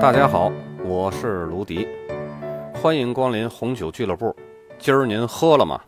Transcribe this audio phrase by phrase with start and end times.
[0.00, 0.50] 大家好，
[0.82, 1.86] 我是卢迪，
[2.72, 4.34] 欢迎光临红酒俱乐部。
[4.78, 5.78] 今儿您喝了吗？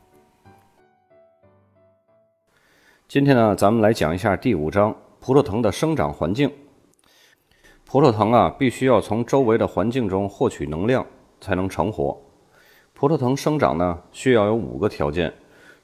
[3.09, 6.53] 今天呢，咱们来讲一下第五章葡萄藤的生长环境。
[7.87, 11.07] 葡萄藤啊，必须要从周围的环境中获取能量，
[11.41, 12.21] 才能成活。
[12.93, 15.33] 葡萄藤生长呢，需要有五个条件：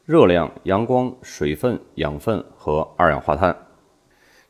[0.05, 3.57] 热量、阳光、水分、养分和二氧化碳。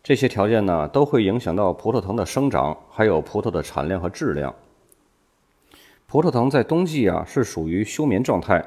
[0.08, 4.54] 这些条件呢，都会影响到葡萄藤的生长，还有葡萄的产量和质量。
[6.06, 8.64] 葡萄藤在冬季啊是属于休眠状态，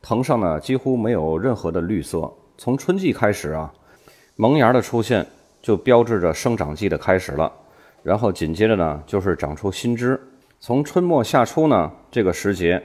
[0.00, 2.32] 藤上呢几乎没有任何的绿色。
[2.56, 3.70] 从春季开始啊，
[4.36, 5.26] 萌芽的出现
[5.60, 7.52] 就标志着生长季的开始了。
[8.02, 10.18] 然后紧接着呢就是长出新枝。
[10.58, 12.82] 从春末夏初呢这个时节，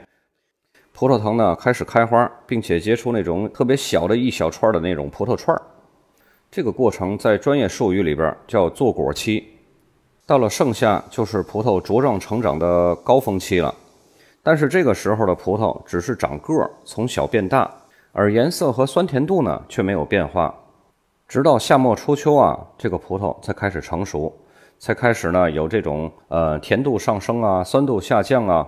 [0.92, 5.62] 葡萄藤呢开始开花，并且结出那种特别小的一小串的那种葡萄串儿。
[6.50, 9.44] 这个过程在专业术语里边叫坐果期，
[10.24, 13.74] 到了盛夏就是葡萄茁壮成长的高峰期了。
[14.42, 17.70] 但是这个时候的葡萄只是长个儿，从小变大，
[18.12, 20.54] 而颜色和酸甜度呢却没有变化。
[21.26, 24.34] 直到夏末初秋啊，这个葡萄才开始成熟，
[24.78, 28.66] 才开始呢有这种呃甜度上升啊，酸度下降啊，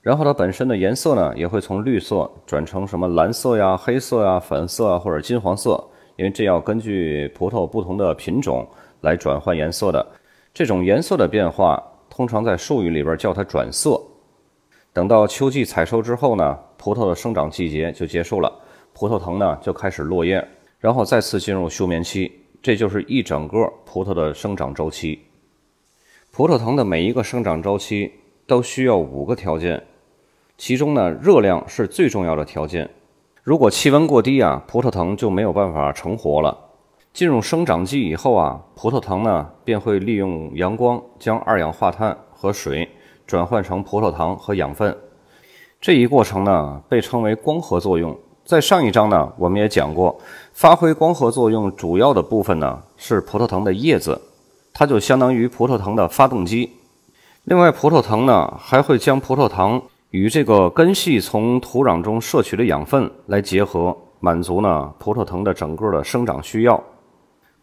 [0.00, 5.84] 然后它本身的颜色呢也会从绿色转成什么蓝色呀、黑色呀、粉色啊或者金黄色。
[6.20, 8.68] 因为这要根据葡萄不同的品种
[9.00, 10.06] 来转换颜色的，
[10.52, 13.98] 这种颜色的变化，通常在术语里边叫它转色。
[14.92, 18.52] 等到秋季采收之后呢，葡萄的生长季节就结束了，
[18.92, 20.46] 葡萄藤呢就开始落叶，
[20.78, 25.20] 然后再次进入休眠期，这就是一整个葡萄的生长周期。
[26.30, 28.12] 葡萄藤的每一个生长周期
[28.46, 29.82] 都需要五个条件，
[30.58, 32.90] 其中呢，热量是最重要的条件。
[33.50, 36.56] 如果气温过低啊，葡萄藤就没有办法成活了。
[37.12, 42.88] 进入生长季以后啊，葡萄藤呢便会利用阳光将二氧化碳和水
[43.26, 44.96] 转换成葡萄糖和养分。
[45.80, 48.16] 这一过程呢被称为光合作用。
[48.44, 50.16] 在上一章呢我们也讲过，
[50.52, 54.20] 发挥光合作用主要的部分呢是葡萄藤的叶子，
[54.72, 56.70] 它就相当于葡萄藤的发动机。
[57.42, 59.82] 另外，葡萄藤呢还会将葡萄糖。
[60.10, 66.82] 与这个根系从土壤中摄取的养分来结合，满足呢葡萄藤的整个的生长需要。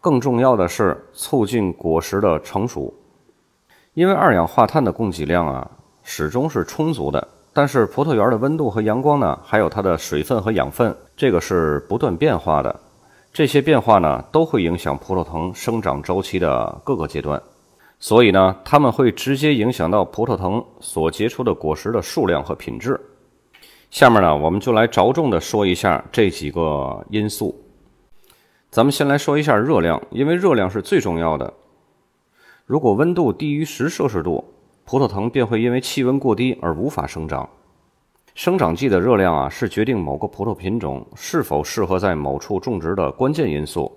[0.00, 2.92] 更重要的是促进果实的成熟。
[3.92, 5.70] 因为二氧化碳的供给量啊
[6.02, 12.74] 始终是充足的，但是葡萄园的温度和阳光呢，还有它的水分和养分，这个是不断变化的。
[13.30, 17.40] 这些变化呢都会影响葡萄藤生长周期的各个阶段。
[18.00, 23.00] 所以呢，它们会直接影响到葡萄藤所结出的果实的数量和品质。
[23.90, 27.60] 下面呢，我们就来着重的说一下这几个因素。
[28.70, 31.52] 咱们先来说一下热量，因为热量是最重要的。
[32.66, 34.44] 如果温度低于十摄氏度，
[34.84, 37.48] 葡萄藤便会因为气温过低而无法生长。
[38.34, 43.90] 生长季的热量啊，是决定某个葡萄品种是否适合在某处种植的关键因素。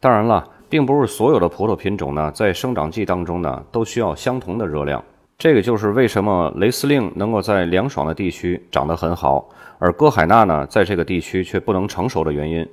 [0.00, 0.48] 当然了。
[0.74, 5.00] 并不是所有的葡萄品种呢，在生长季当中呢，都需要相同的热量。
[5.38, 9.48] 这个就是为什么雷司令能够在凉爽的地区长得很好，
[9.78, 12.68] 而歌海娜呢，在这个地区却不能成熟的原因。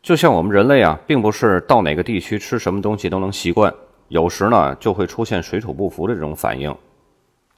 [0.00, 3.74] 就像我们人类啊，并不是到哪个地区吃什么东西都能习惯，
[4.06, 6.72] 有时呢就会出现水土不服的这种反应。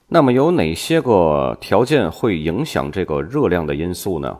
[0.08, 4.38] 那么有哪些个条件会影响这个热量的因素呢？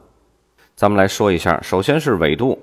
[0.74, 2.58] 咱们来说一下，首先是纬度。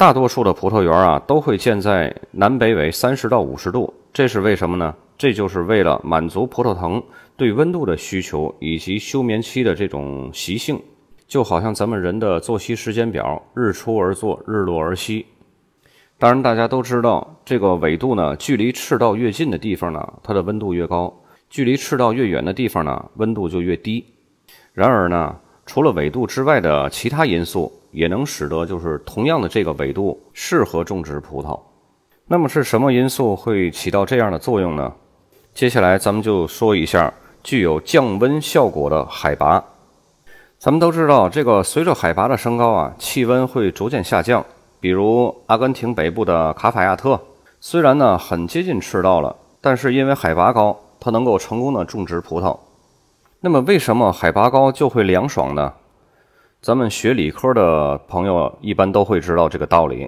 [0.00, 4.94] 大多数的葡萄园啊，都会建在南北纬三十到五十度，这是为什么呢？
[5.18, 7.02] 这就是为了满足葡萄藤
[7.36, 10.80] 对温度的需求以及休眠期的这种习性，
[11.28, 15.26] 就好像咱们人的作息时间表，日出而作，日落而息。
[16.16, 21.12] 当然，大家都知道，这个纬度呢，距离赤道越近的地方呢，它的温度越高；
[21.50, 24.02] 距离赤道越远的地方呢，温度就越低。
[24.72, 27.70] 然而呢，除了纬度之外的其他因素。
[27.90, 31.58] 也能使得就是同样的这个纬度适合种植葡萄。
[32.26, 34.92] 那么是什么因素会起到这样的作用呢？
[35.52, 39.64] 接下来咱们就说一下具有降温效果的海拔。
[40.58, 44.44] 咱们都知道，这个随着海拔的升高啊，气温会逐渐下降。
[44.78, 47.20] 比如阿根廷北部的卡法亚特，
[47.60, 52.56] 虽然呢很接近赤道了，但是因为海拔高，它能够成功的种植葡萄。
[53.40, 55.72] 那么为什么海拔高就会凉爽呢？
[56.62, 60.06] 咱们学理科的朋友一般都会知道这个道理，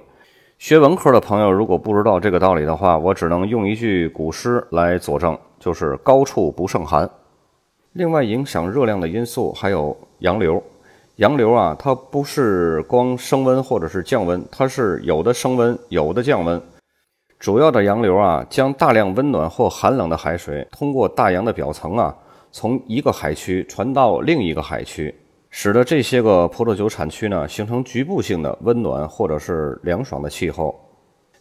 [0.59, 7.09] 学文科的朋友如果不知道这个道理的话，我只能用一句古诗来佐证，就是“高处不胜寒”。
[7.93, 10.61] 另外，影响热量的因素还有洋流。
[11.15, 16.61] 洋流啊，它不是光升温或者是降温，它是有的升温，有的降温。
[17.39, 22.15] 主要的洋流啊，将大量温暖或寒冷的海水通过大洋的表层啊，
[22.51, 25.13] 从一个海区传到另一个海区，
[25.55, 30.73] 使得这些个葡萄酒产区呢形成局部性的温暖或者是凉爽的气候。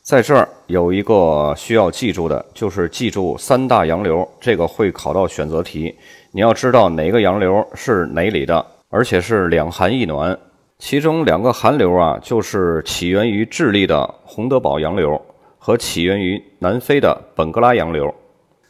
[0.02, 5.96] 在这儿有一个需要记住的，就是记住三大洋流，这个会考到选择题。
[6.30, 10.38] 你要知道哪个洋流是哪里的，而且是两寒一暖。
[10.78, 15.20] 其中两个寒流啊，就是起源于智利的洪德堡洋流。
[15.58, 18.14] 和起源于南非的本格拉洋流，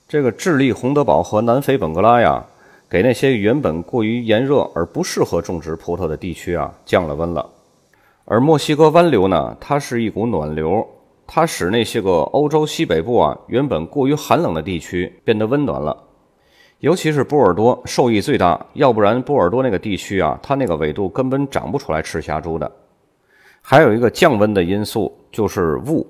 [0.07, 2.45] 这个智利洪德堡和南非本格拉呀，
[2.93, 7.49] 给那些原本过于炎热而不适合种植葡萄的地区啊降了温了。
[8.27, 10.87] 而墨西哥湾流呢，它是一股暖流，
[11.27, 15.97] 它使那些个欧洲西北部啊原本过于寒冷的地区变得温暖了。
[16.81, 22.71] 尤其是波尔多受益最大，要不然波尔多那个地区啊，它那个纬度根本长不出来赤霞珠的。
[23.63, 26.07] 还有一个降温的因素就是雾。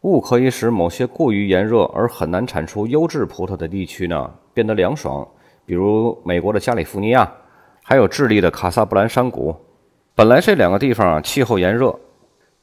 [0.00, 5.24] 雾可以使某些过于炎热而很难产出优质葡萄的地区呢变得凉爽，
[5.66, 7.30] 比如美国的加利福尼亚，
[7.82, 9.54] 还有智利的卡萨布兰山谷。
[10.14, 11.98] 本来这两个地方啊气候炎热，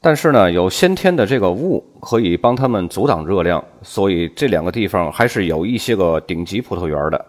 [0.00, 7.24] 但是呢有先天的这个雾可以帮他们阻挡热量，所以这两个地方还是有一些个顶级葡萄园的。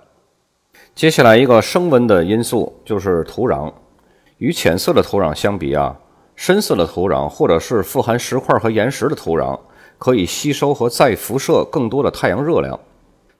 [0.96, 3.72] 接下来一个升温的因素就是土壤，
[4.38, 5.96] 与浅色的土壤相比啊，
[6.36, 9.60] 深色的土壤或者是富含石块和岩石的土壤。
[10.00, 12.78] 可以吸收和再辐射更多的太阳热量，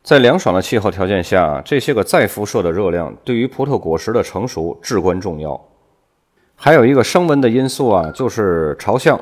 [0.04, 5.60] 在凉爽的气候条件下，这些个再辐射的热量对于葡萄果实的成熟至关重要。
[6.56, 9.18] 还有一个升温的因素啊，就是朝向。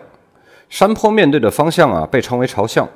[0.70, 2.90] 山坡面对的方向啊，被称为朝向。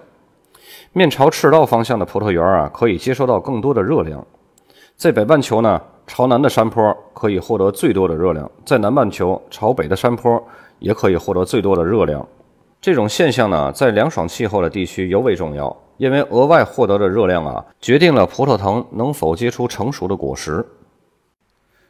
[0.93, 4.25] 面朝赤道方向的葡萄园啊，可以接收到更多的热量。
[4.95, 10.43] 在北半球呢，朝南的山坡可以获得最多的热量；在南半球，朝北的山坡
[10.79, 12.25] 也可以获得最多的热量。
[12.85, 20.63] 这种现象呢，在凉爽气候的地区尤为重要，因为额外获得的热量啊，决定了葡萄藤能否结出成熟的果实。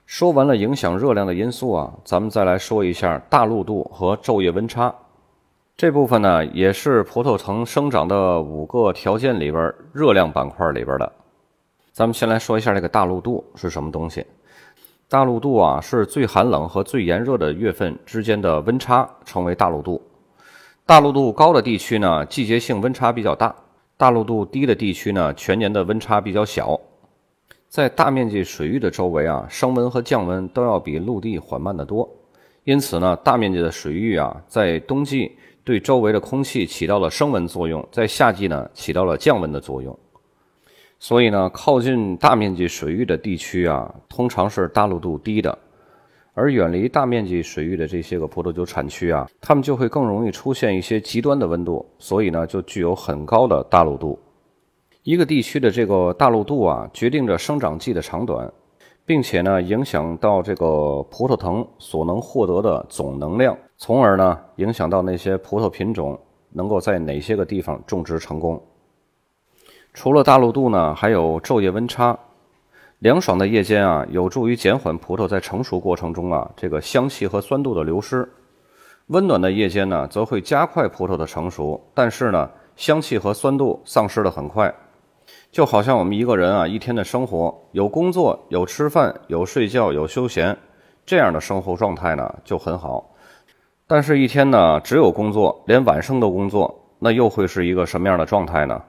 [0.06, 4.96] 说完了影响热量的因素啊，咱们再来说一下大陆度和昼夜温差。
[5.76, 11.12] 这部分呢，也是葡萄藤生长的五个条件里边热量板块里边的。
[11.92, 14.26] 咱们先来说一下这个大陆度是什么东西。
[15.10, 20.02] 大陆度啊，是最寒冷和最炎热的月份之间的温差，称为大陆度。
[20.88, 23.50] 大陆度高的地区呢，季节性温差比较大；
[23.98, 26.80] 大陆度低的地区呢，全年的温差比较小。
[27.68, 32.08] 在大面积水域的周围啊，升温和降温都要比陆地缓慢得多。
[32.66, 39.98] 因此呢，大面积的水域啊，在冬季对周围的空气起到了升温作用，在夏季呢，起到了降温的作用。
[41.00, 45.58] 所以呢，靠近大面积水域的地区啊，通常是大陆度低的。
[46.38, 54.20] 而远离大面积水域的这些个葡萄酒产区啊，它们就会更容易出现一些极端的温度，所以呢，就具有很高的大陆度。
[55.04, 58.52] 一个地区的这个大陆度啊，决定着生长季的长短，
[59.06, 66.20] 并且呢，影响到这个葡萄藤所能获得的总能量，从而呢，影响到那些葡萄品种
[66.52, 68.62] 能够在哪些个地方种植成功。
[69.94, 72.20] 除了大陆度呢，还有昼夜温差。
[73.00, 78.26] 凉爽的夜间啊，有助于减缓葡萄在成熟过程中啊这个香气和酸度的流失；
[79.08, 84.74] 温暖的夜间呢，则会加快葡萄的成熟，但是呢，香气和酸度丧失的很快。
[85.52, 90.58] 就好像我们一个人啊一天的生活，有工作，有吃饭，有睡觉，有休闲，
[91.06, 93.14] 这样的生活状态呢就很好。
[93.88, 98.82] 但是，一天呢只有工作，连晚上都工作，那又会是一个什么样的状态呢？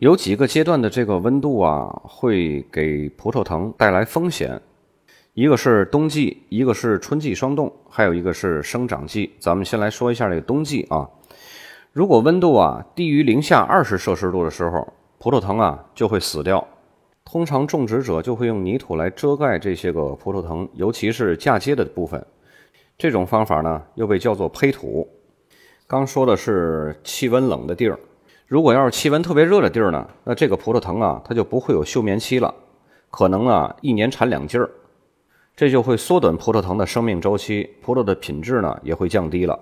[0.00, 4.58] 有几个阶段的这个温度啊，会给葡萄藤带来风险。
[5.34, 9.30] 一个是冬季，一个是春季霜冻，还有一个是生长季。
[9.38, 11.06] 咱们先来说一下这个冬季啊。
[11.92, 16.66] 如果温度啊低于零下二十摄氏度的时候，葡萄藤啊就会死掉。
[17.22, 22.24] 通常种植者就会用泥土来遮盖这些个葡萄藤，尤其是嫁接的部分。
[22.96, 25.06] 这种方法呢又被叫做胚土。
[25.86, 28.00] 刚说的是气温冷的地儿。
[28.50, 32.52] 如果要是气温特别热的地儿呢，那这个葡萄藤啊，它就不会有休眠期了，
[33.08, 34.68] 可能啊一年产两季儿，
[35.54, 39.56] 这就会缩短葡萄藤的生命周期，葡萄的品质呢也会降低了。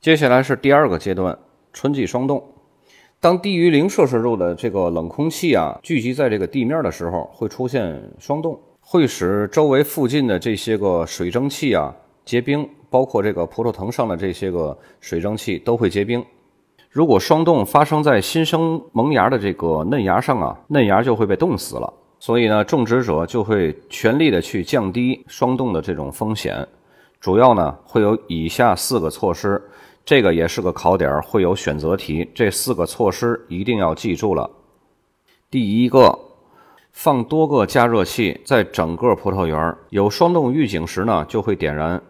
[0.00, 1.36] 接下来是第二个阶段，
[1.72, 2.40] 春季霜冻。
[3.18, 11.92] 当低于零摄氏度的这个冷空气啊聚集在这个地面的时候，会出现霜冻，会使周围附近的这些个水蒸气啊
[12.24, 16.24] 结冰，包括这个葡萄藤上的这些个水蒸气都会结冰。
[16.92, 21.90] 如果霜冻发生在新生萌芽的这个嫩芽上啊，嫩芽就会被冻死了。
[22.18, 26.68] 所以呢，种植者就会全力的去降低霜冻的这种风险。
[27.18, 29.60] 主要呢会有以下四个措施。
[30.04, 32.28] 这个也是个考点，会有选择题。
[32.34, 34.50] 这四个措施一定要记住了。
[35.50, 36.18] 第一个，
[36.90, 42.02] 放多个加热器在整个葡萄园，有霜冻预警时呢，就会点燃。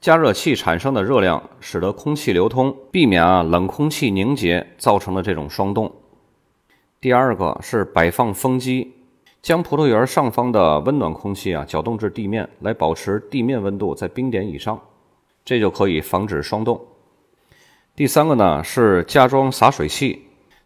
[0.00, 5.92] 加热器产生的热量使得空气流通，避免啊冷空气凝结造成的这种霜冻。
[7.00, 8.94] 第二个是摆放风机，
[9.42, 14.80] 将葡萄园上方的温暖空气啊搅动至地面，来保持地面温度在冰点以上，
[15.44, 16.80] 这就可以防止霜冻。
[17.96, 20.22] 第三个呢是加装洒水器，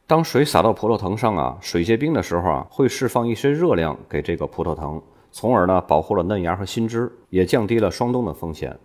[0.07, 8.79] 当水洒到葡萄藤上啊，水结冰的时候啊，会释放一些热量给这个葡萄藤，从而呢保护了嫩芽和新枝，也降低了霜冻的风险。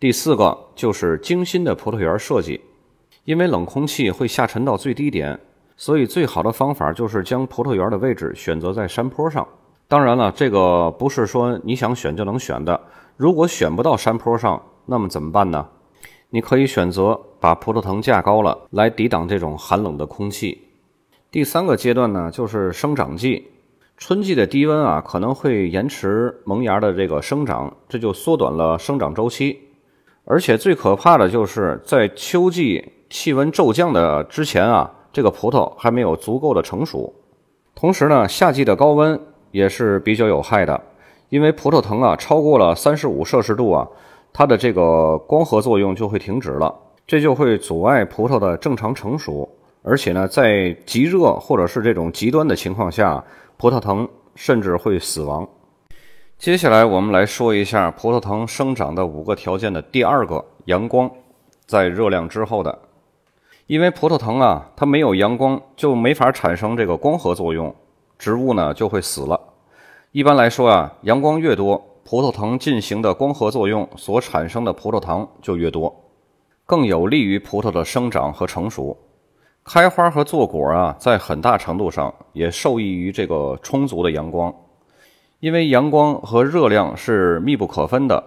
[0.00, 2.58] 第四个就是精心的葡萄园设计，
[3.24, 5.38] 因为冷空气会下沉到最低点，
[5.76, 9.46] 所以最好的方法就是将葡萄园的位置选择在山坡上。
[9.88, 12.80] 当然了，这个不是说你想选就能选的。
[13.18, 15.68] 如果选不到山坡上，那么怎么办呢？
[16.30, 20.62] 你可以选择把葡萄藤架高了，来抵挡这种寒冷的空气。
[21.30, 23.48] 第三个阶段呢，就是生长季。
[23.98, 29.58] 春季的低温啊，可能会延迟萌芽的这个生长，这就缩短了生长周期。
[30.24, 37.12] 而且最可怕的就是在秋季气温骤降的之前啊，这个葡萄还没有足够的成熟。
[37.74, 39.18] 同时呢，夏季的高温
[39.50, 40.80] 也是比较有害的，
[41.30, 43.88] 因为葡萄藤啊超过了三十五摄氏度啊，
[44.32, 46.72] 它的这个光合作用就会停止了，
[47.06, 49.48] 这就会阻碍葡萄的正常成熟。
[49.82, 53.24] 而且呢，在极热或者是这种极端的情况下，
[53.56, 55.48] 葡萄藤甚至会死亡。
[56.40, 61.10] 接下来我们来说一下葡萄藤生长的五个条件的第二个阳光，
[61.66, 62.78] 在热量之后的，
[63.66, 67.74] 因为葡萄藤啊，它没有阳光就没法产生这个光合作用，
[68.18, 69.38] 植物呢就会死了。
[70.12, 75.94] 一般来说啊，阳光越多，葡萄藤进行的光合作用所产生的葡萄糖就越多，
[76.64, 78.96] 更有利于葡萄的生长和成熟。
[79.62, 84.50] 开花和坐果啊，在很大程度上也受益于这个充足的阳光。
[85.40, 88.22] 因为阳光和热量是密不可分的，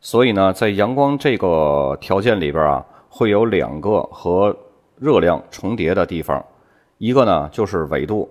[0.00, 4.56] 所以呢，在阳光这个条件里边啊，会有两个和
[4.96, 6.44] 热量重叠的地方。
[6.98, 8.30] 一个呢就是纬度，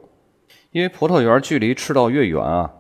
[0.72, 2.72] 因为葡萄园距离赤道越远啊，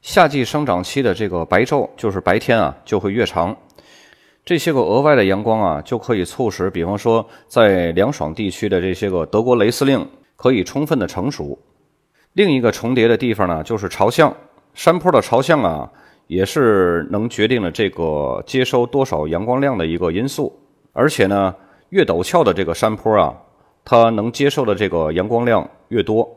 [0.00, 3.54] 夏季生长期的这个白昼就是白天啊就会越长。
[4.46, 11.58] 这些个额外的阳光啊，就可以促使，比方说在凉爽地区的这些个德国雷司令可以充分的成熟。
[12.32, 14.34] 另一个重叠的地方呢，就是朝向。
[14.74, 15.90] 山坡的朝向啊，
[16.26, 20.56] 也是能决定了这个接收多少阳光量的一个因素。
[20.92, 21.54] 而且呢，
[21.90, 23.36] 越陡峭的这个山坡啊，
[23.84, 26.36] 它能接受的这个阳光量越多。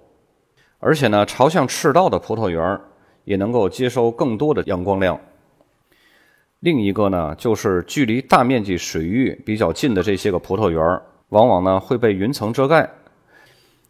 [0.80, 2.80] 而且呢，朝向赤道的葡萄园
[3.24, 5.20] 也能够接收更多的阳光量。
[6.60, 12.90] 另一个呢，就是距离大面积水域比较近的这些个葡萄园，往往呢会被云层遮盖。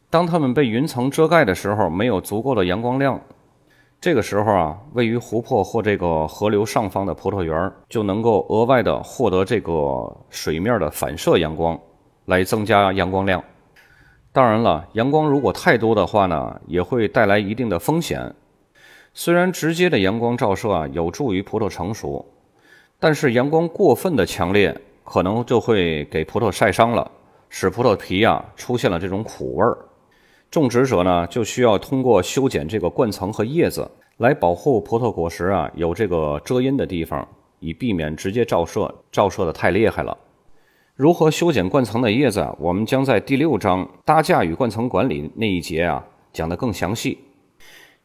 [0.10, 3.20] 当它们被云层遮盖的时候，没有足够的阳光量。
[4.04, 11.80] 这个时候啊，位于湖泊或这个河流上方的葡萄园就能够额外的获得这个水面的反射阳光，
[12.26, 13.42] 来增加阳光量。
[14.34, 18.30] 当然了，阳光如果太多的话呢，也会带来一定的风险。
[19.14, 22.26] 虽然直接的阳光照射啊有助于葡萄成熟，
[23.00, 27.10] 但是阳光过分的强烈，可能就会给葡萄晒伤了，
[27.48, 29.78] 使葡萄皮啊出现了这种苦味儿。
[30.54, 37.28] 种植者呢，就需要通过修剪这个冠层和叶子，来保护葡萄果实啊有这个遮阴的地方，
[37.60, 40.16] 以避免直接照射，照射的太厉害了。
[40.96, 47.18] 如何修剪冠层的叶子啊，我们将在第六章搭架与冠层管理那一节啊讲得更详细。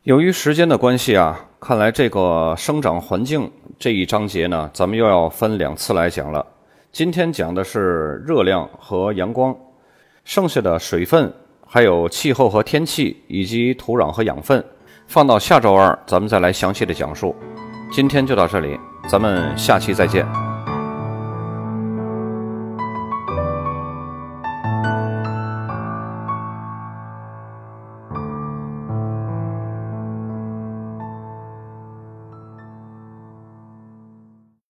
[0.04, 6.46] 由于时间的关系啊，看来这个生长环境这一章节呢，咱们又要分两次来讲了。
[6.92, 9.54] 今天讲的是热量和阳光，
[10.24, 11.30] 剩下的水分。
[11.70, 14.64] 还有气候和天气，以及土壤和养分，
[15.06, 17.36] 放到下周二咱们再来详细的讲述。
[17.92, 20.47] 今天就到这里，咱们下期再见。